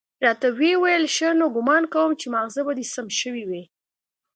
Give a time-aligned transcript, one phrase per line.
[0.25, 3.63] راته ويې ويل ښه نو ګومان کوم چې ماغزه به دې سم شوي وي.